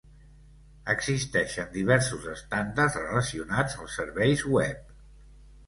Existeixen 0.93 1.69
diversos 1.75 2.25
estàndards 2.33 2.99
relacionats 3.03 3.79
als 3.85 4.01
serveis 4.01 4.49
web. 4.59 5.01